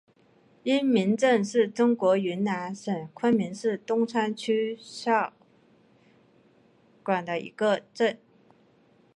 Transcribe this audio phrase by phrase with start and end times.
[0.63, 5.31] 因民镇是中国云南省昆明市东川区下
[7.05, 8.17] 辖的一个镇。